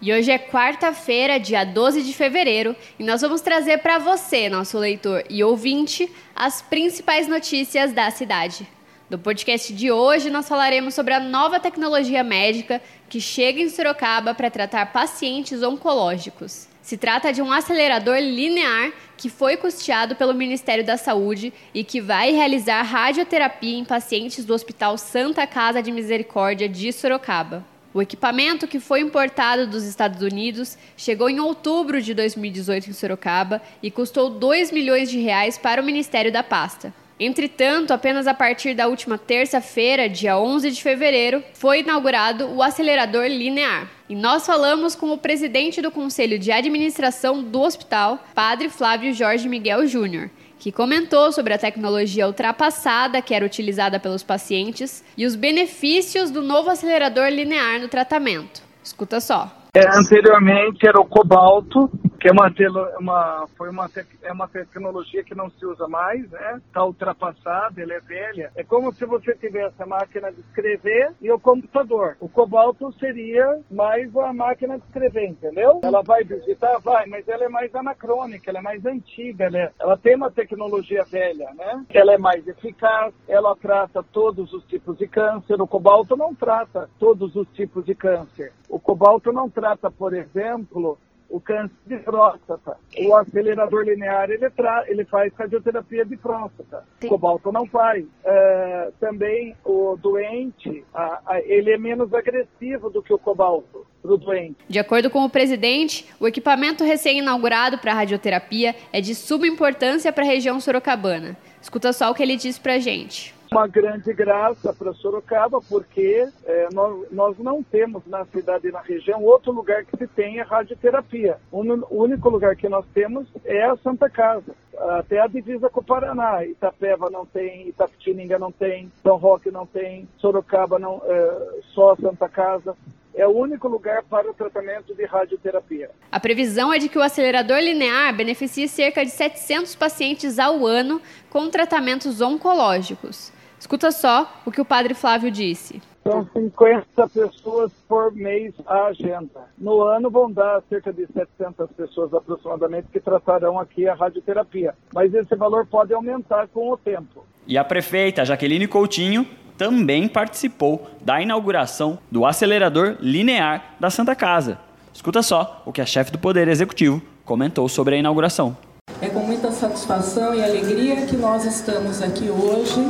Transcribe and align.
E 0.00 0.12
hoje 0.12 0.30
é 0.30 0.38
quarta-feira, 0.38 1.40
dia 1.40 1.64
12 1.64 2.04
de 2.04 2.14
fevereiro, 2.14 2.76
e 3.00 3.02
nós 3.02 3.20
vamos 3.20 3.40
trazer 3.40 3.78
para 3.78 3.98
você, 3.98 4.48
nosso 4.48 4.78
leitor 4.78 5.24
e 5.28 5.42
ouvinte, 5.42 6.08
as 6.36 6.62
principais 6.62 7.26
notícias 7.26 7.92
da 7.92 8.08
cidade. 8.12 8.64
No 9.10 9.18
podcast 9.18 9.72
de 9.72 9.90
hoje, 9.90 10.30
nós 10.30 10.46
falaremos 10.46 10.94
sobre 10.94 11.14
a 11.14 11.18
nova 11.18 11.58
tecnologia 11.58 12.22
médica 12.22 12.80
que 13.08 13.20
chega 13.20 13.60
em 13.60 13.68
Sorocaba 13.68 14.34
para 14.34 14.52
tratar 14.52 14.92
pacientes 14.92 15.64
oncológicos. 15.64 16.68
Se 16.80 16.96
trata 16.96 17.32
de 17.32 17.42
um 17.42 17.50
acelerador 17.50 18.18
linear 18.18 18.92
que 19.16 19.28
foi 19.28 19.56
custeado 19.56 20.14
pelo 20.14 20.32
Ministério 20.32 20.86
da 20.86 20.96
Saúde 20.96 21.52
e 21.74 21.82
que 21.82 22.00
vai 22.00 22.30
realizar 22.30 22.82
radioterapia 22.82 23.76
em 23.76 23.84
pacientes 23.84 24.44
do 24.44 24.54
Hospital 24.54 24.96
Santa 24.96 25.44
Casa 25.44 25.82
de 25.82 25.90
Misericórdia 25.90 26.68
de 26.68 26.92
Sorocaba. 26.92 27.66
O 27.98 28.02
equipamento, 28.02 28.68
que 28.68 28.78
foi 28.78 29.00
importado 29.00 29.66
dos 29.66 29.82
Estados 29.82 30.22
Unidos, 30.22 30.78
chegou 30.96 31.28
em 31.28 31.40
outubro 31.40 32.00
de 32.00 32.14
2018 32.14 32.90
em 32.90 32.92
Sorocaba 32.92 33.60
e 33.82 33.90
custou 33.90 34.30
2 34.30 34.70
milhões 34.70 35.10
de 35.10 35.18
reais 35.18 35.58
para 35.58 35.82
o 35.82 35.84
Ministério 35.84 36.30
da 36.30 36.44
Pasta. 36.44 36.94
Entretanto, 37.18 37.92
apenas 37.92 38.28
a 38.28 38.34
partir 38.34 38.72
da 38.72 38.86
última 38.86 39.18
terça-feira, 39.18 40.08
dia 40.08 40.38
11 40.38 40.70
de 40.70 40.80
fevereiro, 40.80 41.42
foi 41.54 41.80
inaugurado 41.80 42.46
o 42.46 42.62
acelerador 42.62 43.26
linear. 43.26 43.90
E 44.08 44.14
nós 44.14 44.46
falamos 44.46 44.94
com 44.94 45.10
o 45.10 45.18
presidente 45.18 45.82
do 45.82 45.90
Conselho 45.90 46.38
de 46.38 46.52
Administração 46.52 47.42
do 47.42 47.60
hospital, 47.60 48.24
Padre 48.32 48.68
Flávio 48.68 49.12
Jorge 49.12 49.48
Miguel 49.48 49.88
Júnior, 49.88 50.30
que 50.58 50.72
comentou 50.72 51.30
sobre 51.32 51.54
a 51.54 51.58
tecnologia 51.58 52.26
ultrapassada 52.26 53.22
que 53.22 53.34
era 53.34 53.44
utilizada 53.44 54.00
pelos 54.00 54.22
pacientes 54.22 55.04
e 55.16 55.24
os 55.24 55.36
benefícios 55.36 56.30
do 56.30 56.42
novo 56.42 56.70
acelerador 56.70 57.28
linear 57.28 57.80
no 57.80 57.88
tratamento. 57.88 58.60
Escuta 58.82 59.20
só. 59.20 59.50
É, 59.74 59.86
anteriormente 59.96 60.86
era 60.86 60.98
o 60.98 61.04
cobalto, 61.04 61.90
que 62.18 62.28
é 62.28 62.32
uma, 62.32 62.52
uma, 62.98 63.46
foi 63.56 63.70
uma, 63.70 63.88
é 64.22 64.32
uma 64.32 64.48
tecnologia 64.48 65.22
que 65.22 65.34
não 65.34 65.48
se 65.50 65.64
usa 65.64 65.86
mais, 65.86 66.28
né? 66.30 66.60
Está 66.66 66.84
ultrapassada, 66.84 67.80
ela 67.80 67.94
é 67.94 68.00
velha. 68.00 68.50
É 68.56 68.64
como 68.64 68.92
se 68.92 69.04
você 69.04 69.34
tivesse 69.36 69.80
a 69.80 69.86
máquina 69.86 70.32
de 70.32 70.40
escrever 70.40 71.12
e 71.20 71.30
o 71.30 71.38
computador. 71.38 72.16
O 72.20 72.28
cobalto 72.28 72.92
seria 72.98 73.60
mais 73.70 74.14
a 74.16 74.32
máquina 74.32 74.78
de 74.78 74.84
escrever, 74.84 75.28
entendeu? 75.28 75.80
Ela 75.82 76.02
vai 76.02 76.24
digitar, 76.24 76.80
vai, 76.80 77.06
mas 77.06 77.26
ela 77.28 77.44
é 77.44 77.48
mais 77.48 77.72
anacrônica, 77.74 78.50
ela 78.50 78.58
é 78.58 78.62
mais 78.62 78.84
antiga, 78.84 79.44
ela, 79.44 79.58
é, 79.58 79.72
ela 79.78 79.96
tem 79.96 80.16
uma 80.16 80.30
tecnologia 80.30 81.04
velha, 81.04 81.50
né? 81.54 81.84
Ela 81.90 82.14
é 82.14 82.18
mais 82.18 82.46
eficaz, 82.48 83.14
ela 83.28 83.54
trata 83.54 84.02
todos 84.02 84.52
os 84.52 84.64
tipos 84.64 84.98
de 84.98 85.06
câncer. 85.06 85.60
O 85.60 85.68
cobalto 85.68 86.16
não 86.16 86.34
trata 86.34 86.90
todos 86.98 87.36
os 87.36 87.48
tipos 87.50 87.84
de 87.84 87.94
câncer. 87.94 88.52
O 88.68 88.80
cobalto 88.80 89.32
não 89.32 89.48
trata, 89.48 89.90
por 89.90 90.14
exemplo, 90.14 90.98
o 91.28 91.40
câncer 91.40 91.76
de 91.86 91.96
próstata. 91.98 92.76
O 92.98 93.14
acelerador 93.14 93.84
linear, 93.84 94.30
ele, 94.30 94.48
tra 94.50 94.84
ele 94.88 95.04
faz 95.04 95.32
radioterapia 95.34 96.04
de 96.04 96.16
próstata. 96.16 96.84
Sim. 97.00 97.08
Cobalto 97.08 97.52
não 97.52 97.66
faz. 97.66 98.04
É, 98.24 98.90
também 98.98 99.54
o 99.64 99.96
doente, 99.96 100.84
a, 100.94 101.20
a, 101.26 101.40
ele 101.40 101.72
é 101.72 101.78
menos 101.78 102.12
agressivo 102.14 102.88
do 102.90 103.02
que 103.02 103.12
o 103.12 103.18
cobalto 103.18 103.86
para 104.00 104.12
o 104.12 104.16
doente. 104.16 104.56
De 104.68 104.78
acordo 104.78 105.10
com 105.10 105.24
o 105.24 105.30
presidente, 105.30 106.06
o 106.18 106.26
equipamento 106.26 106.84
recém-inaugurado 106.84 107.78
para 107.78 107.92
radioterapia 107.92 108.74
é 108.92 109.00
de 109.00 109.14
suma 109.14 109.46
importância 109.46 110.12
para 110.12 110.24
a 110.24 110.26
região 110.26 110.60
sorocabana. 110.60 111.36
Escuta 111.60 111.92
só 111.92 112.10
o 112.10 112.14
que 112.14 112.22
ele 112.22 112.36
disse 112.36 112.60
para 112.60 112.74
a 112.74 112.78
gente 112.78 113.37
uma 113.50 113.66
grande 113.66 114.12
graça 114.12 114.72
para 114.72 114.92
Sorocaba, 114.94 115.60
porque 115.60 116.28
é, 116.44 116.68
nós, 116.72 117.10
nós, 117.10 117.38
não 117.38 117.62
temos 117.62 118.02
na 118.06 118.24
cidade 118.26 118.68
e 118.68 118.72
na 118.72 118.80
região 118.80 119.22
outro 119.22 119.52
lugar 119.52 119.84
que 119.84 119.96
se 119.96 120.06
tenha 120.06 120.44
radioterapia. 120.44 121.38
O 121.50 121.62
único 121.90 122.28
lugar 122.28 122.56
que 122.56 122.68
nós 122.68 122.84
temos 122.92 123.26
é 123.44 123.64
a 123.64 123.76
Santa 123.76 124.08
Casa. 124.10 124.54
Até 124.98 125.20
a 125.20 125.26
divisa 125.26 125.68
com 125.68 125.80
o 125.80 125.84
Paraná. 125.84 126.44
Itapeva 126.44 127.10
não 127.10 127.26
tem, 127.26 127.68
Itapetininga 127.68 128.38
não 128.38 128.52
tem, 128.52 128.92
São 129.02 129.16
Roque 129.16 129.50
não 129.50 129.66
tem, 129.66 130.08
Sorocaba 130.18 130.78
não, 130.78 131.02
é, 131.04 131.60
só 131.74 131.92
a 131.92 131.96
Santa 131.96 132.28
Casa 132.28 132.76
é 133.18 133.26
o 133.26 133.36
único 133.36 133.66
lugar 133.66 134.04
para 134.04 134.30
o 134.30 134.34
tratamento 134.34 134.94
de 134.94 135.04
radioterapia. 135.04 135.90
A 136.10 136.20
previsão 136.20 136.72
é 136.72 136.78
de 136.78 136.88
que 136.88 136.96
o 136.96 137.02
acelerador 137.02 137.58
linear 137.58 138.16
beneficie 138.16 138.68
cerca 138.68 139.04
de 139.04 139.10
700 139.10 139.74
pacientes 139.74 140.38
ao 140.38 140.64
ano 140.64 141.02
com 141.28 141.50
tratamentos 141.50 142.20
oncológicos. 142.20 143.32
Escuta 143.58 143.90
só 143.90 144.40
o 144.46 144.50
que 144.50 144.60
o 144.60 144.64
padre 144.64 144.94
Flávio 144.94 145.30
disse. 145.30 145.82
São 146.02 146.26
50 146.32 147.08
pessoas 147.08 147.70
por 147.86 148.12
mês 148.14 148.54
a 148.66 148.86
agenda. 148.86 149.42
No 149.58 149.82
ano 149.82 150.08
vão 150.10 150.30
dar 150.30 150.62
cerca 150.68 150.92
de 150.92 151.06
700 151.06 151.70
pessoas 151.76 152.14
aproximadamente 152.14 152.86
que 152.90 153.00
tratarão 153.00 153.58
aqui 153.58 153.86
a 153.86 153.94
radioterapia. 153.94 154.74
Mas 154.94 155.12
esse 155.12 155.34
valor 155.36 155.66
pode 155.66 155.92
aumentar 155.92 156.48
com 156.48 156.70
o 156.70 156.76
tempo. 156.78 157.26
E 157.46 157.58
a 157.58 157.64
prefeita 157.64 158.24
Jaqueline 158.24 158.66
Coutinho 158.66 159.26
também 159.58 160.08
participou 160.08 160.88
da 161.02 161.20
inauguração 161.20 161.98
do 162.10 162.24
acelerador 162.24 162.96
linear 163.00 163.74
da 163.78 163.90
Santa 163.90 164.14
Casa. 164.14 164.58
Escuta 164.94 165.20
só 165.20 165.62
o 165.66 165.72
que 165.72 165.80
a 165.80 165.86
chefe 165.86 166.12
do 166.12 166.18
Poder 166.18 166.48
Executivo 166.48 167.02
comentou 167.24 167.68
sobre 167.68 167.96
a 167.96 167.98
inauguração. 167.98 168.56
É 169.02 169.08
com 169.08 169.20
muita 169.20 169.50
satisfação 169.50 170.34
e 170.34 170.42
alegria 170.42 171.06
que 171.06 171.16
nós 171.16 171.44
estamos 171.44 172.00
aqui 172.02 172.30
hoje 172.30 172.80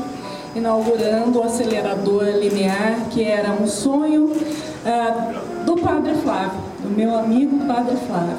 inaugurando 0.54 1.38
o 1.38 1.42
acelerador 1.42 2.24
linear, 2.24 3.08
que 3.10 3.22
era 3.22 3.52
um 3.52 3.66
sonho 3.66 4.24
uh, 4.26 5.64
do 5.64 5.76
Padre 5.76 6.14
Flávio, 6.14 6.60
do 6.82 6.90
meu 6.90 7.16
amigo 7.16 7.66
Padre 7.66 7.96
Flávio, 8.06 8.36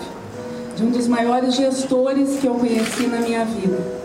de 0.75 0.83
um 0.83 0.89
dos 0.89 1.07
maiores 1.07 1.55
gestores 1.55 2.39
que 2.39 2.47
eu 2.47 2.55
conheci 2.55 3.07
na 3.07 3.17
minha 3.17 3.45
vida. 3.45 3.99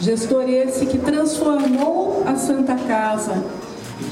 Gestor 0.00 0.48
esse 0.48 0.86
que 0.86 0.98
transformou 0.98 2.22
a 2.24 2.36
Santa 2.36 2.76
Casa 2.76 3.42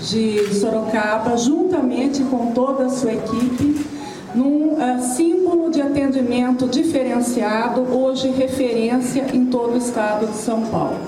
de 0.02 0.52
Sorocaba, 0.54 1.36
juntamente 1.36 2.24
com 2.24 2.52
toda 2.52 2.86
a 2.86 2.88
sua 2.88 3.12
equipe, 3.12 3.86
num 4.34 4.74
uh, 4.74 5.00
símbolo 5.14 5.70
de 5.70 5.80
atendimento 5.80 6.66
diferenciado, 6.66 7.82
hoje 7.82 8.30
referência 8.30 9.26
em 9.32 9.46
todo 9.46 9.74
o 9.74 9.78
estado 9.78 10.26
de 10.26 10.36
São 10.36 10.62
Paulo. 10.62 10.98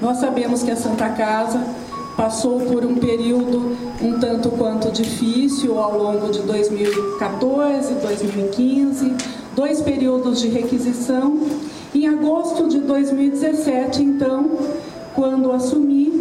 Nós 0.00 0.18
sabemos 0.18 0.62
que 0.62 0.70
a 0.70 0.76
Santa 0.76 1.08
Casa 1.10 1.58
passou 2.16 2.60
por 2.60 2.84
um 2.84 2.96
período 2.96 3.76
um 4.02 4.18
tanto 4.18 4.50
quanto 4.50 4.90
difícil 4.90 5.78
ao 5.78 5.96
longo 5.96 6.30
de 6.30 6.40
2014, 6.42 7.94
2015, 7.94 9.14
dois 9.54 9.80
períodos 9.80 10.40
de 10.40 10.48
requisição. 10.48 11.40
Em 11.94 12.06
agosto 12.06 12.68
de 12.68 12.80
2017, 12.80 14.02
então, 14.02 14.50
quando 15.14 15.50
assumi, 15.50 16.12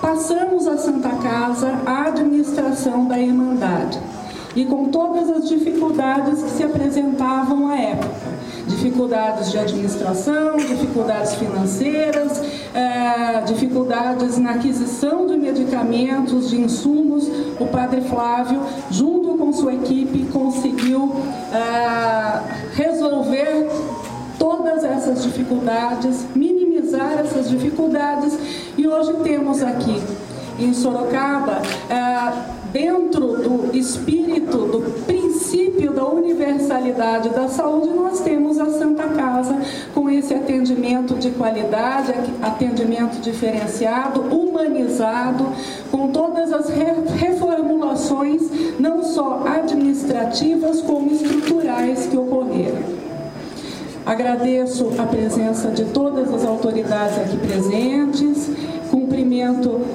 passamos 0.00 0.66
a 0.66 0.76
Santa 0.76 1.10
Casa 1.10 1.80
à 1.86 2.06
administração 2.06 3.06
da 3.06 3.18
Irmandade 3.18 3.98
e 4.56 4.64
com 4.64 4.86
todas 4.86 5.30
as 5.30 5.48
dificuldades 5.48 6.42
que 6.42 6.50
se 6.50 6.64
apresentavam 6.64 7.68
à 7.68 7.76
época 7.76 8.38
dificuldades 8.68 9.50
de 9.50 9.58
administração, 9.58 10.56
dificuldades 10.56 11.34
financeiras, 11.34 12.40
é, 12.74 13.40
dificuldades 13.42 14.38
na 14.38 14.52
aquisição 14.52 15.26
de 15.26 15.36
medicamentos, 15.36 16.50
de 16.50 16.60
insumos. 16.60 17.28
O 17.58 17.66
Padre 17.66 18.02
Flávio, 18.02 18.60
junto 18.90 19.36
com 19.36 19.52
sua 19.52 19.74
equipe, 19.74 20.26
conseguiu 20.32 21.14
é, 21.52 22.74
resolver 22.74 23.68
todas 24.38 24.84
essas 24.84 25.24
dificuldades, 25.24 26.26
minimizar 26.34 27.18
essas 27.18 27.48
dificuldades 27.48 28.38
e 28.76 28.86
hoje 28.86 29.12
temos 29.24 29.62
aqui 29.62 30.00
em 30.58 30.72
Sorocaba, 30.74 31.62
é, 31.88 32.32
dentro 32.72 33.38
do 33.38 33.76
espírito 33.76 34.58
do 34.58 34.80
princípio 35.04 35.17
da 35.98 36.06
universalidade 36.06 37.30
da 37.30 37.48
saúde, 37.48 37.88
nós 37.88 38.20
temos 38.20 38.56
a 38.58 38.70
Santa 38.70 39.02
Casa 39.08 39.56
com 39.92 40.08
esse 40.08 40.32
atendimento 40.32 41.14
de 41.14 41.30
qualidade, 41.30 42.12
atendimento 42.40 43.20
diferenciado, 43.20 44.20
humanizado, 44.20 45.44
com 45.90 46.12
todas 46.12 46.52
as 46.52 46.68
reformulações, 46.68 48.42
não 48.78 49.02
só 49.02 49.42
administrativas, 49.44 50.80
como 50.80 51.10
estruturais 51.10 52.06
que 52.06 52.16
ocorreram. 52.16 52.98
Agradeço 54.06 54.92
a 54.98 55.02
presença 55.02 55.68
de 55.70 55.84
todas 55.86 56.32
as 56.32 56.44
autoridades 56.44 57.18
aqui 57.18 57.36
presentes, 57.36 58.50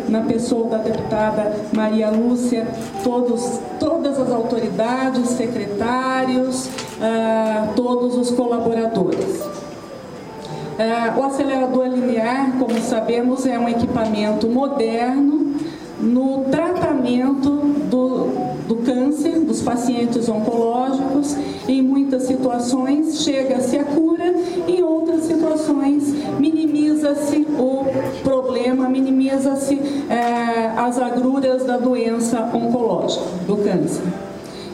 na 0.10 0.22
pessoa 0.22 0.70
da 0.70 0.78
deputada 0.78 1.54
Maria 1.74 2.10
Lúcia 2.10 2.68
todos, 3.04 3.60
todas 3.80 4.20
as 4.20 4.32
autoridades, 4.32 5.30
secretários, 5.30 6.68
uh, 6.68 7.74
todos 7.76 8.16
os 8.16 8.32
colaboradores. 8.32 9.42
Uh, 9.42 11.20
o 11.20 11.24
acelerador 11.24 11.88
linear, 11.88 12.54
como 12.58 12.80
sabemos, 12.82 13.46
é 13.46 13.60
um 13.60 13.68
equipamento 13.68 14.48
moderno 14.48 15.56
no 16.00 16.46
tratamento 16.46 17.50
do 17.90 18.54
do 18.68 18.78
câncer, 18.78 19.40
dos 19.40 19.62
pacientes 19.62 20.28
oncológicos. 20.30 21.36
Em 21.68 21.82
muitas 21.82 22.24
situações 22.24 23.24
chega-se 23.24 23.78
à 23.78 23.84
cura, 23.84 24.34
em 24.68 24.82
outras 24.82 25.24
situações 25.24 26.14
minimiza-se 26.40 27.46
o 27.58 27.86
problema, 28.24 28.90
minimiza-se 28.90 29.80
é, 30.10 30.72
as 30.78 30.98
agruras 31.00 31.64
da 31.64 31.78
doença 31.78 32.50
oncológica, 32.54 33.26
do 33.46 33.58
câncer. 33.58 34.04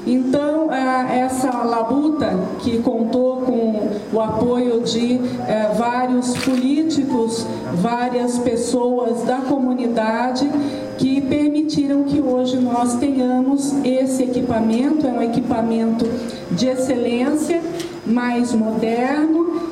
Então, 0.08 0.74
é, 0.74 1.20
essa 1.20 1.52
labuta, 1.64 2.40
que 2.60 2.80
contou 2.80 3.42
com 3.42 3.90
o 4.14 4.22
apoio 4.22 4.82
de 4.82 5.20
é, 5.48 5.74
vários 5.78 6.36
políticos, 6.38 7.46
várias 7.76 8.38
pessoas 8.40 9.24
da 9.24 9.38
comunidade, 9.38 10.50
que 10.98 11.22
permitiram 11.22 12.04
que 12.04 12.20
hoje 12.20 12.58
nós 12.58 12.96
tenhamos 12.96 13.74
esse 13.84 14.24
equipamento, 14.24 15.06
é 15.06 15.12
um 15.12 15.22
equipamento 15.22 16.06
de 16.52 16.68
excelência, 16.68 17.62
mais 18.06 18.54
moderno, 18.54 19.69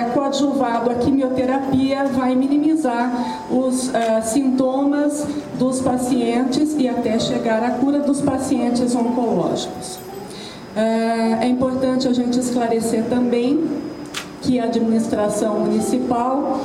é, 0.00 0.10
coadjuvado 0.10 0.90
à 0.90 0.94
quimioterapia 0.94 2.04
vai 2.04 2.34
minimizar 2.34 3.44
os 3.50 3.94
é, 3.94 4.20
sintomas 4.22 5.26
dos 5.58 5.80
pacientes 5.80 6.74
e 6.78 6.88
até 6.88 7.18
chegar 7.18 7.62
à 7.62 7.70
cura 7.72 8.00
dos 8.00 8.20
pacientes 8.20 8.94
oncológicos. 8.94 9.98
É, 10.74 11.44
é 11.44 11.48
importante 11.48 12.08
a 12.08 12.12
gente 12.12 12.38
esclarecer 12.38 13.04
também 13.04 13.68
que 14.42 14.58
a 14.58 14.64
administração 14.64 15.60
municipal, 15.60 16.60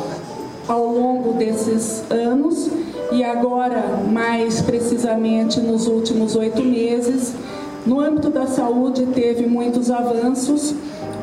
ao 0.67 0.87
longo 0.87 1.33
desses 1.33 2.03
anos, 2.09 2.69
e 3.11 3.23
agora, 3.23 3.99
mais 4.11 4.61
precisamente 4.61 5.59
nos 5.59 5.87
últimos 5.87 6.35
oito 6.35 6.63
meses, 6.63 7.33
no 7.85 7.99
âmbito 7.99 8.29
da 8.29 8.47
saúde 8.47 9.05
teve 9.07 9.45
muitos 9.45 9.91
avanços 9.91 10.73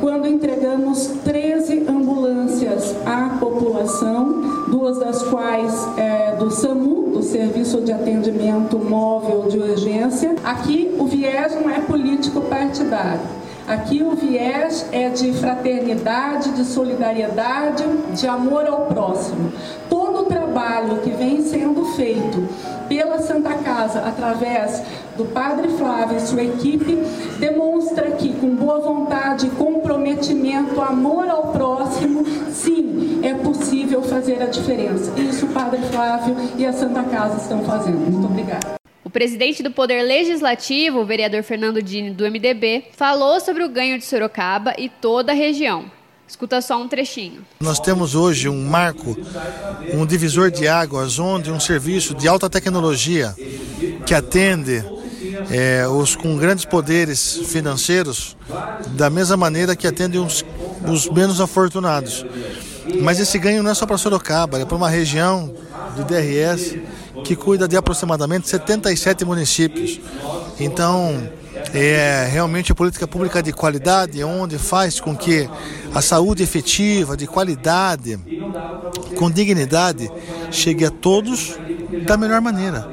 quando 0.03 0.27
entregamos 0.27 1.07
13 1.25 1.85
ambulâncias 1.89 2.93
à 3.07 3.39
população, 3.39 4.67
duas 4.67 4.99
das 4.99 5.23
quais 5.23 5.73
é, 5.97 6.35
do 6.35 6.51
SAMU, 6.51 7.13
do 7.13 7.23
Serviço 7.23 7.81
de 7.81 7.93
Atendimento 7.93 8.81
Móvel 8.81 9.47
de 9.49 9.59
Urgência. 9.59 10.35
Aqui 10.43 10.93
o 10.99 11.07
viés 11.07 11.55
não 11.55 11.71
é 11.71 11.79
político 11.79 12.41
partidário. 12.41 13.42
Aqui 13.67 14.03
o 14.03 14.15
viés 14.17 14.87
é 14.93 15.09
de 15.09 15.33
fraternidade, 15.35 16.51
de 16.51 16.65
solidariedade, 16.65 17.85
de 18.13 18.27
amor 18.27 18.67
ao 18.67 18.87
próximo. 18.87 19.53
Todo 19.89 20.23
o 20.23 20.25
trabalho 20.25 20.99
que 20.99 21.11
vem 21.11 21.43
sendo 21.43 21.85
feito 21.97 22.49
pela 22.89 23.21
Santa 23.21 23.55
Casa, 23.55 24.01
através 24.01 24.83
do 25.17 25.25
Padre 25.27 25.69
Flávio 25.69 26.17
e 26.17 26.21
sua 26.21 26.43
equipe, 26.43 26.97
demonstra 27.39 28.11
que, 28.13 28.33
com 28.35 28.55
boa 28.55 28.81
vontade, 28.81 29.49
comprometimento, 29.51 30.81
amor 30.81 31.29
ao 31.29 31.49
próximo, 31.49 32.25
sim, 32.51 33.21
é 33.23 33.33
possível 33.35 34.03
fazer 34.03 34.43
a 34.43 34.47
diferença. 34.47 35.13
Isso 35.19 35.47
o 35.47 35.49
Padre 35.51 35.81
Flávio 35.93 36.37
e 36.57 36.67
a 36.67 36.73
Santa 36.73 37.03
Casa 37.05 37.37
estão 37.37 37.63
fazendo. 37.65 37.99
Muito 37.99 38.27
obrigada. 38.27 38.82
Presidente 39.13 39.63
do 39.63 39.71
Poder 39.71 40.03
Legislativo, 40.03 41.01
o 41.01 41.05
vereador 41.05 41.43
Fernando 41.43 41.83
Dini, 41.83 42.11
do 42.11 42.25
MDB, 42.25 42.85
falou 42.97 43.39
sobre 43.41 43.63
o 43.63 43.69
ganho 43.69 43.99
de 43.99 44.05
Sorocaba 44.07 44.75
e 44.79 44.89
toda 44.89 45.33
a 45.33 45.35
região. 45.35 45.85
Escuta 46.27 46.63
só 46.63 46.81
um 46.81 46.89
trechinho. 46.89 47.45
Nós 47.61 47.79
temos 47.79 48.15
hoje 48.15 48.49
um 48.49 48.65
marco, 48.65 49.15
um 49.93 50.07
divisor 50.07 50.51
de 50.51 50.67
águas, 50.67 51.19
onde 51.19 51.51
um 51.51 51.61
serviço 51.61 52.15
de 52.15 52.27
alta 52.27 52.49
tecnologia 52.49 53.35
que 54.07 54.15
atende 54.15 54.83
é, 55.51 55.87
os 55.87 56.17
com 56.17 56.39
grandes 56.39 56.65
poderes 56.65 57.37
financeiros, 57.49 58.35
da 58.93 59.11
mesma 59.11 59.37
maneira 59.37 59.77
que 59.77 59.87
atende 59.87 60.17
os 60.17 60.43
menos 61.11 61.39
afortunados. 61.39 62.25
Mas 63.03 63.21
esse 63.21 63.39
ganho 63.39 63.63
não 63.63 63.71
é 63.71 63.75
só 63.75 63.85
para 63.85 63.99
Sorocaba, 63.99 64.59
é 64.59 64.65
para 64.65 64.77
uma 64.77 64.89
região 64.89 65.55
do 65.97 66.05
DRS 66.05 66.79
que 67.25 67.37
cuida 67.37 67.69
de 67.69 67.77
aproximadamente 67.77 68.49
77 68.49 69.25
municípios. 69.25 70.01
Então, 70.59 71.23
é 71.75 72.29
realmente 72.31 72.75
política 72.75 73.07
pública 73.07 73.43
de 73.43 73.53
qualidade, 73.53 74.23
onde 74.25 74.59
faz 74.59 75.01
com 75.01 75.17
que 75.17 75.49
a 75.95 76.01
saúde 76.01 76.43
efetiva, 76.43 77.17
de 77.17 77.27
qualidade, 77.27 78.19
com 79.17 79.31
dignidade, 79.31 80.11
chegue 80.51 80.85
a 80.85 80.91
todos 80.91 81.57
da 82.07 82.17
melhor 82.17 82.41
maneira. 82.41 82.91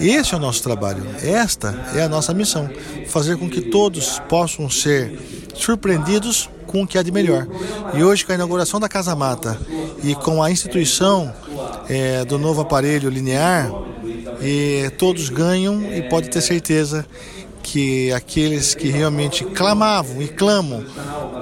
Esse 0.00 0.34
é 0.34 0.36
o 0.36 0.40
nosso 0.40 0.62
trabalho, 0.62 1.04
esta 1.22 1.92
é 1.94 2.02
a 2.02 2.08
nossa 2.08 2.34
missão: 2.34 2.68
fazer 3.06 3.36
com 3.36 3.48
que 3.48 3.60
todos 3.60 4.18
possam 4.28 4.68
ser 4.68 5.18
surpreendidos 5.54 6.48
com 6.66 6.82
o 6.82 6.86
que 6.86 6.98
há 6.98 7.02
de 7.02 7.12
melhor. 7.12 7.46
E 7.94 8.02
hoje, 8.02 8.24
com 8.24 8.32
a 8.32 8.34
inauguração 8.34 8.80
da 8.80 8.88
Casa 8.88 9.14
Mata 9.14 9.58
e 10.02 10.14
com 10.16 10.42
a 10.42 10.50
instituição 10.50 11.32
é, 11.88 12.24
do 12.24 12.38
novo 12.38 12.62
aparelho 12.62 13.08
linear, 13.10 13.70
e 14.40 14.90
todos 14.98 15.28
ganham 15.28 15.82
e 15.92 16.02
pode 16.02 16.28
ter 16.30 16.40
certeza 16.40 17.06
que 17.62 18.12
aqueles 18.12 18.74
que 18.74 18.88
realmente 18.88 19.44
clamavam 19.44 20.20
e 20.20 20.28
clamam 20.28 20.84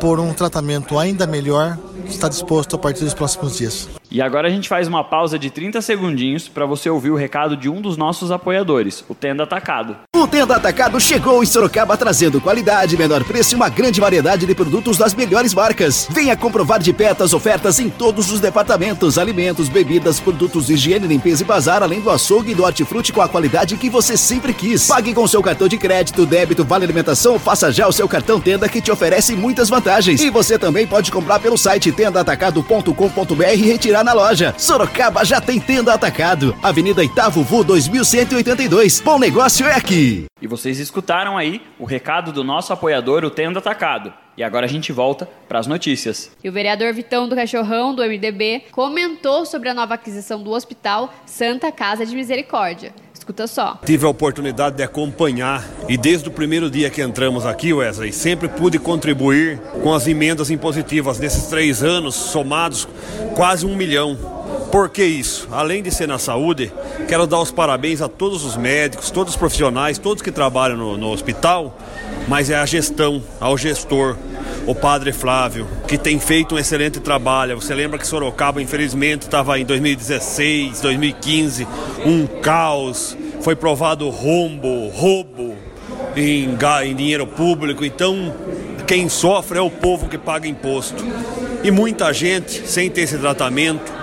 por 0.00 0.20
um 0.20 0.32
tratamento 0.32 0.98
ainda 0.98 1.26
melhor 1.26 1.76
está 2.06 2.28
disposto 2.28 2.76
a 2.76 2.78
partir 2.78 3.04
dos 3.04 3.14
próximos 3.14 3.56
dias. 3.56 3.88
E 4.10 4.20
agora 4.20 4.46
a 4.46 4.50
gente 4.50 4.68
faz 4.68 4.86
uma 4.86 5.02
pausa 5.02 5.38
de 5.38 5.50
30 5.50 5.80
segundinhos 5.82 6.48
para 6.48 6.64
você 6.66 6.88
ouvir 6.88 7.10
o 7.10 7.16
recado 7.16 7.56
de 7.56 7.68
um 7.68 7.80
dos 7.80 7.96
nossos 7.96 8.30
apoiadores, 8.30 9.04
o 9.08 9.14
Tenda 9.14 9.42
Atacado. 9.42 9.96
O 10.22 10.26
Tenda 10.28 10.54
Atacado 10.54 11.00
chegou 11.00 11.42
em 11.42 11.46
Sorocaba 11.46 11.96
trazendo 11.96 12.40
qualidade, 12.40 12.98
menor 12.98 13.24
preço 13.24 13.54
e 13.54 13.56
uma 13.56 13.70
grande 13.70 13.98
variedade 13.98 14.46
de 14.46 14.54
produtos 14.54 14.98
das 14.98 15.14
melhores 15.14 15.54
marcas. 15.54 16.06
Venha 16.10 16.36
comprovar 16.36 16.78
de 16.78 16.92
perto 16.92 17.24
as 17.24 17.32
ofertas 17.32 17.80
em 17.80 17.88
todos 17.88 18.30
os 18.30 18.38
departamentos: 18.38 19.16
alimentos, 19.18 19.70
bebidas, 19.70 20.20
produtos 20.20 20.66
de 20.66 20.74
higiene, 20.74 21.08
limpeza 21.08 21.42
e 21.42 21.46
bazar, 21.46 21.82
além 21.82 22.00
do 22.00 22.10
açougue 22.10 22.52
e 22.52 22.54
do 22.54 22.62
hortifruti 22.62 23.10
com 23.10 23.22
a 23.22 23.28
qualidade 23.28 23.76
que 23.78 23.88
você 23.88 24.14
sempre 24.14 24.52
quis. 24.52 24.86
Pague 24.86 25.14
com 25.14 25.26
seu 25.26 25.42
cartão 25.42 25.66
de 25.66 25.78
crédito, 25.78 26.26
débito, 26.26 26.62
vale 26.62 26.84
alimentação, 26.84 27.38
faça 27.38 27.72
já 27.72 27.88
o 27.88 27.92
seu 27.92 28.06
cartão 28.06 28.38
Tenda 28.38 28.68
que 28.68 28.82
te 28.82 28.92
oferece 28.92 29.34
muitas 29.34 29.70
vantagens. 29.70 30.20
E 30.20 30.28
você 30.28 30.58
também 30.58 30.86
pode 30.86 31.10
comprar 31.10 31.40
pelo 31.40 31.56
site 31.56 31.90
tendaatacado.com.br 31.90 33.54
e 33.54 33.62
retirar 33.62 34.04
na 34.04 34.12
loja. 34.12 34.54
Sorocaba 34.58 35.24
já 35.24 35.40
tem 35.40 35.58
tenda 35.58 35.94
atacado. 35.94 36.54
Avenida 36.62 37.02
Itavo 37.02 37.42
Vu 37.42 37.64
2182. 37.64 39.00
Bom 39.00 39.18
negócio 39.18 39.66
é 39.66 39.74
aqui. 39.74 40.01
E 40.40 40.46
vocês 40.46 40.80
escutaram 40.80 41.38
aí 41.38 41.62
o 41.78 41.84
recado 41.84 42.32
do 42.32 42.42
nosso 42.42 42.72
apoiador, 42.72 43.24
o 43.24 43.30
Tenda 43.30 43.60
Atacado. 43.60 44.12
E 44.36 44.42
agora 44.42 44.66
a 44.66 44.68
gente 44.68 44.90
volta 44.92 45.28
para 45.46 45.58
as 45.58 45.66
notícias. 45.66 46.32
E 46.42 46.48
o 46.48 46.52
vereador 46.52 46.92
Vitão 46.92 47.28
do 47.28 47.36
Cachorrão, 47.36 47.94
do 47.94 48.02
MDB, 48.02 48.64
comentou 48.72 49.44
sobre 49.44 49.68
a 49.68 49.74
nova 49.74 49.94
aquisição 49.94 50.42
do 50.42 50.50
Hospital 50.50 51.12
Santa 51.26 51.70
Casa 51.70 52.04
de 52.04 52.14
Misericórdia. 52.14 52.92
Escuta 53.14 53.46
só. 53.46 53.78
Tive 53.84 54.04
a 54.04 54.08
oportunidade 54.08 54.76
de 54.76 54.82
acompanhar 54.82 55.64
e 55.88 55.96
desde 55.96 56.28
o 56.28 56.32
primeiro 56.32 56.68
dia 56.68 56.90
que 56.90 57.00
entramos 57.00 57.46
aqui, 57.46 57.72
Wesley, 57.72 58.12
sempre 58.12 58.48
pude 58.48 58.80
contribuir 58.80 59.60
com 59.82 59.94
as 59.94 60.08
emendas 60.08 60.50
impositivas 60.50 61.20
nesses 61.20 61.46
três 61.46 61.84
anos, 61.84 62.16
somados 62.16 62.88
quase 63.36 63.64
um 63.64 63.76
milhão. 63.76 64.41
Por 64.72 64.88
que 64.88 65.04
isso? 65.04 65.48
Além 65.52 65.82
de 65.82 65.90
ser 65.90 66.08
na 66.08 66.18
saúde, 66.18 66.72
quero 67.06 67.26
dar 67.26 67.40
os 67.40 67.50
parabéns 67.50 68.00
a 68.00 68.08
todos 68.08 68.42
os 68.42 68.56
médicos, 68.56 69.10
todos 69.10 69.34
os 69.34 69.38
profissionais, 69.38 69.98
todos 69.98 70.22
que 70.22 70.32
trabalham 70.32 70.78
no, 70.78 70.96
no 70.96 71.12
hospital, 71.12 71.76
mas 72.26 72.48
é 72.48 72.56
a 72.56 72.64
gestão, 72.64 73.22
ao 73.38 73.58
gestor, 73.58 74.16
o 74.66 74.74
padre 74.74 75.12
Flávio, 75.12 75.68
que 75.86 75.98
tem 75.98 76.18
feito 76.18 76.54
um 76.54 76.58
excelente 76.58 77.00
trabalho. 77.00 77.60
Você 77.60 77.74
lembra 77.74 77.98
que 77.98 78.06
Sorocaba, 78.06 78.62
infelizmente, 78.62 79.22
estava 79.22 79.58
em 79.58 79.66
2016, 79.66 80.80
2015, 80.80 81.68
um 82.06 82.26
caos, 82.26 83.14
foi 83.42 83.54
provado 83.54 84.08
rombo, 84.08 84.88
roubo 84.88 85.54
em, 86.16 86.48
em 86.86 86.96
dinheiro 86.96 87.26
público. 87.26 87.84
Então, 87.84 88.34
quem 88.86 89.06
sofre 89.10 89.58
é 89.58 89.62
o 89.62 89.70
povo 89.70 90.08
que 90.08 90.16
paga 90.16 90.48
imposto. 90.48 91.04
E 91.62 91.70
muita 91.70 92.10
gente, 92.12 92.66
sem 92.66 92.90
ter 92.90 93.02
esse 93.02 93.18
tratamento, 93.18 94.01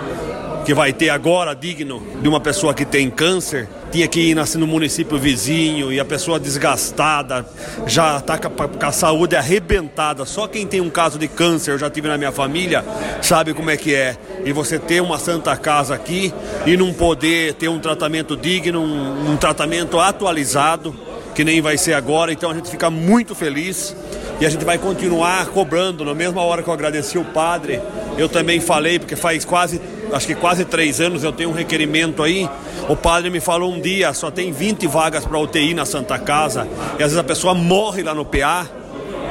que 0.70 0.74
vai 0.74 0.92
ter 0.92 1.10
agora 1.10 1.52
digno 1.52 2.00
de 2.22 2.28
uma 2.28 2.38
pessoa 2.38 2.72
que 2.72 2.84
tem 2.84 3.10
câncer, 3.10 3.68
tinha 3.90 4.06
que 4.06 4.20
ir 4.20 4.36
no 4.36 4.68
município 4.68 5.18
vizinho 5.18 5.92
e 5.92 5.98
a 5.98 6.04
pessoa 6.04 6.38
desgastada, 6.38 7.44
já 7.88 8.18
está 8.18 8.38
com 8.38 8.86
a 8.86 8.92
saúde 8.92 9.34
arrebentada. 9.34 10.24
Só 10.24 10.46
quem 10.46 10.68
tem 10.68 10.80
um 10.80 10.88
caso 10.88 11.18
de 11.18 11.26
câncer, 11.26 11.72
eu 11.72 11.78
já 11.78 11.90
tive 11.90 12.06
na 12.06 12.16
minha 12.16 12.30
família, 12.30 12.84
sabe 13.20 13.52
como 13.52 13.68
é 13.68 13.76
que 13.76 13.92
é. 13.92 14.16
E 14.44 14.52
você 14.52 14.78
ter 14.78 15.02
uma 15.02 15.18
santa 15.18 15.56
casa 15.56 15.92
aqui 15.92 16.32
e 16.64 16.76
não 16.76 16.92
poder 16.92 17.54
ter 17.54 17.66
um 17.66 17.80
tratamento 17.80 18.36
digno, 18.36 18.80
um, 18.80 19.32
um 19.32 19.36
tratamento 19.36 19.98
atualizado, 19.98 20.94
que 21.34 21.42
nem 21.42 21.60
vai 21.60 21.76
ser 21.78 21.94
agora. 21.94 22.32
Então 22.32 22.48
a 22.48 22.54
gente 22.54 22.70
fica 22.70 22.88
muito 22.88 23.34
feliz 23.34 23.96
e 24.40 24.46
a 24.46 24.48
gente 24.48 24.64
vai 24.64 24.78
continuar 24.78 25.46
cobrando. 25.46 26.04
Na 26.04 26.14
mesma 26.14 26.42
hora 26.42 26.62
que 26.62 26.68
eu 26.68 26.74
agradeci 26.74 27.18
o 27.18 27.24
padre, 27.24 27.80
eu 28.16 28.28
também 28.28 28.60
falei, 28.60 29.00
porque 29.00 29.16
faz 29.16 29.44
quase, 29.44 29.80
acho 30.12 30.26
que 30.26 30.34
quase 30.34 30.64
três 30.64 31.00
anos 31.00 31.24
eu 31.24 31.32
tenho 31.32 31.50
um 31.50 31.52
requerimento 31.52 32.22
aí. 32.22 32.48
O 32.88 32.96
padre 32.96 33.30
me 33.30 33.40
falou 33.40 33.72
um 33.72 33.80
dia, 33.80 34.12
só 34.12 34.30
tem 34.30 34.52
20 34.52 34.86
vagas 34.86 35.24
para 35.24 35.38
UTI 35.38 35.74
na 35.74 35.84
Santa 35.84 36.18
Casa, 36.18 36.66
e 36.98 37.02
às 37.02 37.10
vezes 37.10 37.18
a 37.18 37.24
pessoa 37.24 37.54
morre 37.54 38.02
lá 38.02 38.14
no 38.14 38.24
PA 38.24 38.66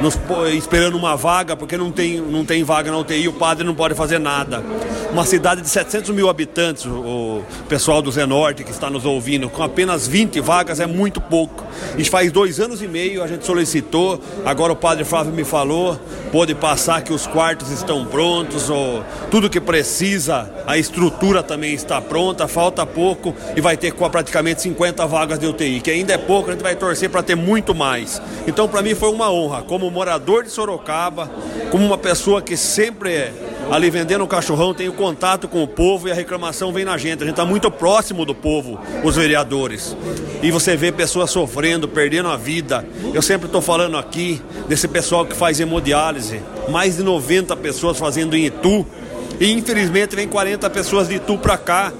nos, 0.02 0.18
esperando 0.54 0.98
uma 0.98 1.16
vaga, 1.16 1.56
porque 1.56 1.78
não 1.78 1.92
tem, 1.92 2.22
não 2.22 2.46
tem 2.46 2.64
vaga 2.64 2.92
na 2.92 2.98
UTI, 2.98 3.28
o 3.28 3.34
padre 3.34 3.66
não 3.66 3.76
pode 3.76 3.94
fazer 3.96 4.20
nada. 4.20 4.64
Uma 5.12 5.26
cidade 5.26 5.62
de 5.62 5.70
700 5.70 6.12
mil 6.12 6.30
habitantes, 6.30 6.86
o 6.86 7.44
pessoal 7.68 8.02
do 8.02 8.12
Zenorte 8.12 8.64
que 8.64 8.72
está 8.72 8.90
nos 8.90 9.06
ouvindo, 9.06 9.50
com 9.50 9.64
apenas 9.64 10.08
20 10.08 10.40
vagas 10.40 10.80
é 10.80 10.86
muito 10.86 11.20
pouco. 11.20 11.66
Isso 11.98 12.10
faz 12.10 12.32
dois 12.32 12.60
anos 12.60 12.82
e 12.82 12.88
meio, 12.88 13.24
a 13.24 13.28
gente 13.28 13.46
solicitou, 13.46 14.22
agora 14.46 14.72
o 14.72 14.76
padre 14.76 15.04
Flávio 15.04 15.34
me 15.34 15.44
falou, 15.44 16.00
pode 16.32 16.56
passar 16.56 17.02
que 17.02 17.12
os 17.12 17.28
quartos 17.28 17.72
estão 17.72 18.06
prontos, 18.06 18.70
ou 18.70 19.04
tudo 19.30 19.50
que 19.50 19.60
precisa, 19.60 20.50
a 20.66 20.78
estrutura 20.78 21.44
também 21.44 21.74
está 21.74 22.00
pronta, 22.00 22.48
falta 22.48 22.86
pouco 22.86 23.36
e 23.56 23.62
vai 23.62 23.76
ter 23.76 23.94
praticamente 23.94 24.62
50 24.62 25.06
vagas 25.08 25.40
de 25.40 25.48
UTI, 25.48 25.82
que 25.82 25.92
ainda 25.92 26.14
é 26.14 26.18
pouco, 26.18 26.50
a 26.50 26.54
gente 26.54 26.62
vai 26.62 26.76
torcer 26.76 27.10
para 27.10 27.24
ter 27.24 27.36
muito 27.36 27.76
mais. 27.76 28.22
Então, 28.48 28.68
para 28.68 28.82
mim 28.82 28.96
foi 28.96 29.10
uma 29.10 29.32
honra, 29.32 29.64
como 29.64 29.89
morador 29.92 30.44
de 30.44 30.50
Sorocaba, 30.50 31.30
como 31.72 31.86
uma 31.86 31.98
pessoa 31.98 32.42
que 32.42 32.56
sempre 32.58 33.14
é 33.14 33.34
ali 33.72 33.90
vendendo 33.90 34.24
o 34.24 34.28
cachorrão, 34.28 34.74
tenho 34.74 34.92
contato 34.94 35.48
com 35.48 35.64
o 35.64 35.68
povo 35.68 36.08
e 36.08 36.12
a 36.12 36.16
reclamação 36.16 36.74
vem 36.74 36.84
na 36.84 36.98
gente. 36.98 37.22
A 37.22 37.26
gente 37.26 37.34
está 37.34 37.46
muito 37.46 37.70
próximo 37.70 38.26
do 38.26 38.34
povo, 38.34 38.80
os 39.04 39.16
vereadores. 39.16 39.96
E 40.42 40.50
você 40.50 40.76
vê 40.76 40.92
pessoas 40.92 41.30
sofrendo, 41.30 41.88
perdendo 41.88 42.30
a 42.30 42.38
vida. 42.38 42.86
Eu 43.14 43.22
sempre 43.22 43.46
estou 43.46 43.62
falando 43.62 43.98
aqui 43.98 44.42
desse 44.68 44.88
pessoal 44.88 45.26
que 45.26 45.36
faz 45.36 45.60
hemodiálise. 45.60 46.42
Mais 46.70 46.98
de 46.98 47.04
90 47.04 47.56
pessoas 47.58 47.98
fazendo 47.98 48.36
em 48.36 48.46
Itu. 48.46 48.86
E 49.40 49.52
infelizmente 49.52 50.16
vem 50.16 50.28
40 50.28 50.68
pessoas 50.70 51.08
de 51.08 51.16
Itu 51.16 51.38
para 51.38 51.58
cá. 51.58 51.94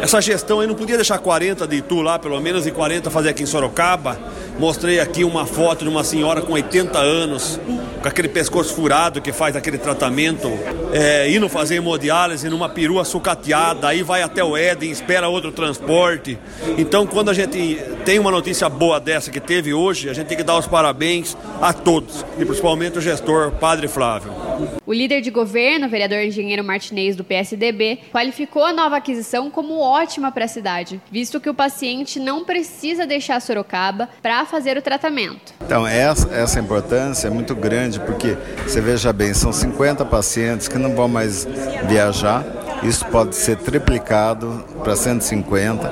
Essa 0.00 0.20
gestão 0.20 0.60
aí 0.60 0.66
não 0.66 0.74
podia 0.74 0.96
deixar 0.96 1.18
40 1.18 1.66
de 1.66 1.76
Itu 1.76 2.00
lá, 2.00 2.18
pelo 2.18 2.40
menos, 2.40 2.66
e 2.66 2.70
40 2.70 3.10
fazer 3.10 3.30
aqui 3.30 3.42
em 3.42 3.46
Sorocaba. 3.46 4.18
Mostrei 4.58 5.00
aqui 5.00 5.24
uma 5.24 5.46
foto 5.46 5.84
de 5.84 5.90
uma 5.90 6.04
senhora 6.04 6.40
com 6.40 6.52
80 6.52 6.98
anos, 6.98 7.58
com 8.00 8.08
aquele 8.08 8.28
pescoço 8.28 8.74
furado 8.74 9.20
que 9.20 9.32
faz 9.32 9.56
aquele 9.56 9.78
tratamento, 9.78 10.50
é, 10.92 11.30
indo 11.30 11.48
fazer 11.48 11.76
hemodiálise 11.76 12.48
numa 12.48 12.68
perua 12.68 13.04
sucateada, 13.04 13.88
aí 13.88 14.02
vai 14.02 14.22
até 14.22 14.44
o 14.44 14.56
Éden, 14.56 14.90
espera 14.90 15.28
outro 15.28 15.50
transporte. 15.50 16.38
Então, 16.78 17.06
quando 17.06 17.30
a 17.30 17.34
gente 17.34 17.78
tem 18.04 18.18
uma 18.18 18.30
notícia 18.30 18.68
boa 18.68 19.00
dessa 19.00 19.30
que 19.30 19.40
teve 19.40 19.74
hoje, 19.74 20.08
a 20.08 20.12
gente 20.12 20.26
tem 20.26 20.36
que 20.36 20.44
dar 20.44 20.56
os 20.56 20.66
parabéns 20.66 21.36
a 21.60 21.72
todos, 21.72 22.24
e 22.38 22.44
principalmente 22.44 22.98
o 22.98 23.00
gestor, 23.00 23.50
Padre 23.52 23.88
Flávio. 23.88 24.45
O 24.86 24.92
líder 24.92 25.20
de 25.20 25.30
governo, 25.30 25.88
vereador 25.88 26.18
engenheiro 26.18 26.64
Martinez 26.64 27.16
do 27.16 27.24
PSDB, 27.24 28.00
qualificou 28.12 28.64
a 28.64 28.72
nova 28.72 28.96
aquisição 28.96 29.50
como 29.50 29.78
ótima 29.80 30.30
para 30.30 30.44
a 30.44 30.48
cidade, 30.48 31.00
visto 31.10 31.40
que 31.40 31.50
o 31.50 31.54
paciente 31.54 32.18
não 32.18 32.44
precisa 32.44 33.06
deixar 33.06 33.40
Sorocaba 33.40 34.08
para 34.22 34.44
fazer 34.46 34.76
o 34.76 34.82
tratamento. 34.82 35.54
Então, 35.64 35.86
essa, 35.86 36.32
essa 36.34 36.60
importância 36.60 37.26
é 37.26 37.30
muito 37.30 37.54
grande, 37.54 38.00
porque 38.00 38.36
você 38.62 38.80
veja 38.80 39.12
bem, 39.12 39.34
são 39.34 39.52
50 39.52 40.04
pacientes 40.04 40.68
que 40.68 40.78
não 40.78 40.94
vão 40.94 41.08
mais 41.08 41.46
viajar, 41.88 42.44
isso 42.82 43.04
pode 43.06 43.34
ser 43.34 43.56
triplicado 43.56 44.64
para 44.82 44.94
150 44.94 45.88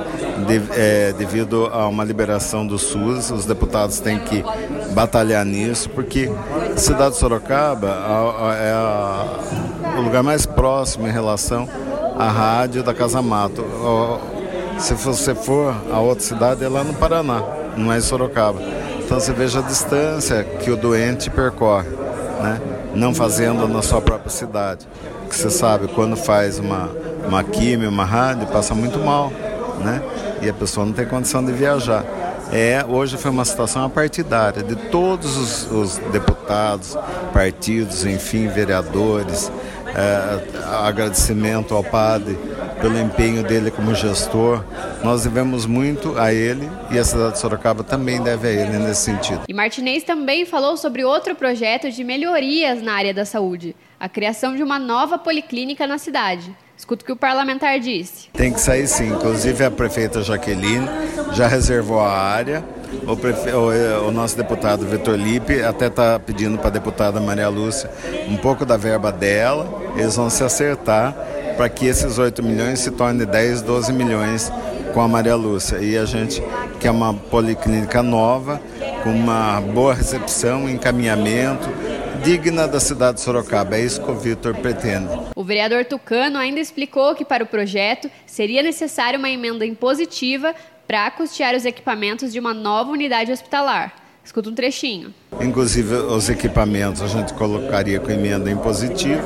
de, 0.47 0.63
é, 0.79 1.13
devido 1.13 1.67
a 1.67 1.89
uma 1.89 2.05
liberação 2.05 2.67
do 2.67 2.79
SUS. 2.79 3.31
Os 3.31 3.47
deputados 3.47 4.01
têm 4.01 4.19
que 4.19 4.45
batalhar 4.95 5.45
nisso, 5.45 5.91
porque 5.91 6.31
a 6.73 6.77
cidade 6.77 7.15
de 7.15 7.21
Sorocaba 7.21 7.89
é 8.57 9.99
o 9.99 10.03
lugar 10.03 10.23
mais 10.23 10.47
próximo 10.47 11.07
em 11.07 11.11
relação 11.11 11.69
à 12.17 12.31
rádio 12.31 12.83
da 12.83 12.95
Casa 12.95 13.21
Mato. 13.21 13.65
Se 14.79 14.95
você 14.95 15.35
for 15.35 15.75
a 15.93 16.01
outra 16.01 16.25
cidade, 16.25 16.65
é 16.65 16.69
lá 16.69 16.83
no 16.83 16.95
Paraná, 16.95 17.43
não 17.77 17.93
é 17.93 17.99
em 17.99 18.01
Sorocaba. 18.01 18.61
Então 19.05 19.21
você 19.21 19.33
veja 19.33 19.59
a 19.59 19.63
distância 19.63 20.43
que 20.45 20.71
o 20.71 20.77
doente 20.77 21.29
percorre, 21.29 21.89
né? 22.41 22.61
não 22.95 23.15
fazendo 23.15 23.67
na 23.69 23.83
sua 23.83 24.01
própria 24.01 24.31
cidade. 24.31 24.87
Que 25.29 25.37
você 25.37 25.51
sabe, 25.51 25.89
quando 25.89 26.17
faz 26.17 26.59
uma, 26.59 26.89
uma 27.27 27.43
química, 27.43 27.89
uma 27.89 28.05
rádio, 28.05 28.47
passa 28.47 28.75
muito 28.75 28.99
mal, 28.99 29.33
né? 29.81 30.01
E 30.41 30.49
a 30.49 30.55
pessoa 30.55 30.87
não 30.87 30.93
tem 30.93 31.07
condição 31.07 31.45
de 31.45 31.53
viajar. 31.53 32.05
É, 32.57 32.85
hoje 32.89 33.17
foi 33.17 33.33
uma 33.33 33.45
situação 33.45 33.91
partidária 33.91 34.63
de 34.63 34.77
todos 34.77 35.37
os, 35.37 35.73
os 35.73 35.99
deputados, 36.13 36.97
partidos, 37.33 38.07
enfim, 38.07 38.47
vereadores. 38.47 39.51
É, 39.97 40.65
agradecimento 40.87 41.75
ao 41.75 41.83
padre 41.83 42.37
pelo 42.81 42.97
empenho 42.97 43.43
dele 43.43 43.73
como 43.73 43.93
gestor. 43.93 44.65
Nós 45.03 45.25
devemos 45.25 45.67
muito 45.67 46.17
a 46.17 46.33
ele 46.33 46.71
e 46.93 46.99
a 46.99 47.05
cidade 47.05 47.33
de 47.33 47.39
Sorocaba 47.41 47.83
também 47.83 48.23
deve 48.23 48.47
a 48.47 48.51
ele 48.53 48.79
nesse 48.79 49.03
sentido. 49.03 49.43
E 49.49 49.53
Martinez 49.53 50.05
também 50.05 50.47
falou 50.47 50.77
sobre 50.77 51.05
outro 51.05 51.35
projeto 51.35 51.91
de 51.91 52.05
melhorias 52.05 52.81
na 52.81 52.95
área 52.95 53.13
da 53.13 53.25
saúde, 53.25 53.75
a 53.99 54.09
criação 54.09 54.55
de 54.55 54.63
uma 54.63 54.79
nova 54.79 55.19
policlínica 55.19 55.89
na 55.89 55.99
cidade. 55.99 56.55
Escuta 56.77 57.03
o 57.03 57.07
que 57.07 57.13
o 57.13 57.17
parlamentar 57.17 57.79
disse. 57.79 58.29
Tem 58.33 58.53
que 58.53 58.61
sair 58.61 58.87
sim. 58.87 59.09
Inclusive 59.09 59.65
a 59.65 59.71
prefeita 59.71 60.23
Jaqueline 60.23 60.87
já 61.33 61.47
reservou 61.47 62.01
a 62.01 62.11
área. 62.11 62.65
O, 63.07 63.17
prefe... 63.17 63.51
o, 63.51 64.11
nosso 64.11 64.37
deputado 64.37 64.87
Vitor 64.87 65.17
Lipe 65.17 65.63
até 65.63 65.87
está 65.87 66.19
pedindo 66.19 66.59
para 66.59 66.69
a 66.69 66.73
deputada 66.73 67.21
Maria 67.21 67.49
Lúcia 67.49 67.91
um 68.29 68.37
pouco 68.37 68.65
da 68.65 68.77
verba 68.77 69.11
dela. 69.11 69.83
Eles 69.97 70.17
vão 70.17 70.29
se 70.29 70.43
acertar 70.43 71.15
para 71.57 71.69
que 71.69 71.87
esses 71.87 72.19
8 72.19 72.43
milhões 72.43 72.81
se 72.81 72.91
tornem 72.91 73.27
10, 73.27 73.63
12 73.63 73.93
milhões 73.93 74.53
com 74.93 75.01
a 75.01 75.09
Maria 75.09 75.37
Lúcia. 75.37 75.79
E 75.79 75.97
a 75.97 76.05
gente 76.05 76.43
quer 76.81 76.91
uma 76.91 77.15
policlínica 77.15 78.03
nova, 78.03 78.61
com 79.03 79.11
uma 79.11 79.61
boa 79.61 79.95
recepção, 79.95 80.69
encaminhamento, 80.69 81.69
digna 82.23 82.69
da 82.69 82.81
cidade 82.81 83.17
de 83.17 83.23
Sorocaba. 83.23 83.77
É 83.77 83.81
isso 83.81 84.03
que 84.03 84.11
o 84.11 84.15
Vitor 84.15 84.55
pretende. 84.55 85.09
O 85.35 85.45
vereador 85.45 85.85
Tucano 85.85 86.39
ainda 86.39 86.61
explicou 86.61 87.15
que 87.15 87.25
para 87.25 87.45
o 87.45 87.47
projeto 87.47 88.11
seria 88.27 88.63
necessária 88.63 89.19
uma 89.19 89.29
emenda 89.29 89.67
impositiva 89.67 90.55
para 90.87 91.11
custear 91.11 91.55
os 91.55 91.65
equipamentos 91.65 92.33
de 92.33 92.39
uma 92.39 92.55
nova 92.55 92.91
unidade 92.91 93.33
hospitalar. 93.33 93.95
Escuta 94.25 94.49
um 94.49 94.55
trechinho. 94.55 95.13
Inclusive, 95.39 95.95
os 95.97 96.31
equipamentos 96.31 97.03
a 97.03 97.07
gente 97.07 97.35
colocaria 97.35 98.01
com 98.01 98.11
emenda 98.11 98.51
impositiva 98.51 99.23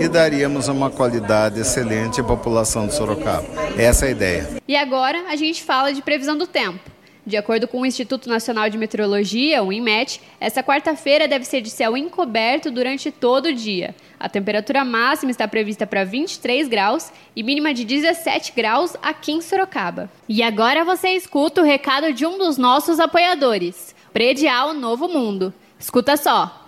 e 0.00 0.08
daríamos 0.08 0.68
uma 0.68 0.90
qualidade 0.90 1.60
excelente 1.60 2.20
à 2.20 2.24
população 2.24 2.86
de 2.86 2.94
Sorocaba. 2.94 3.44
Essa 3.76 4.06
é 4.06 4.08
a 4.08 4.10
ideia. 4.10 4.48
E 4.66 4.74
agora 4.74 5.24
a 5.28 5.36
gente 5.36 5.62
fala 5.62 5.92
de 5.92 6.00
previsão 6.00 6.36
do 6.36 6.46
tempo. 6.46 6.80
De 7.28 7.36
acordo 7.36 7.68
com 7.68 7.82
o 7.82 7.86
Instituto 7.86 8.26
Nacional 8.26 8.70
de 8.70 8.78
Meteorologia, 8.78 9.62
o 9.62 9.70
INMET, 9.70 10.18
essa 10.40 10.62
quarta-feira 10.62 11.28
deve 11.28 11.44
ser 11.44 11.60
de 11.60 11.68
céu 11.68 11.94
encoberto 11.94 12.70
durante 12.70 13.10
todo 13.10 13.50
o 13.50 13.54
dia. 13.54 13.94
A 14.18 14.30
temperatura 14.30 14.82
máxima 14.82 15.30
está 15.30 15.46
prevista 15.46 15.86
para 15.86 16.04
23 16.04 16.66
graus 16.68 17.12
e 17.36 17.42
mínima 17.42 17.74
de 17.74 17.84
17 17.84 18.54
graus 18.56 18.96
aqui 19.02 19.32
em 19.32 19.42
Sorocaba. 19.42 20.10
E 20.26 20.42
agora 20.42 20.86
você 20.86 21.10
escuta 21.10 21.60
o 21.60 21.64
recado 21.64 22.14
de 22.14 22.24
um 22.24 22.38
dos 22.38 22.56
nossos 22.56 22.98
apoiadores. 22.98 23.94
Predial 24.10 24.72
Novo 24.72 25.06
Mundo. 25.06 25.52
Escuta 25.78 26.16
só. 26.16 26.67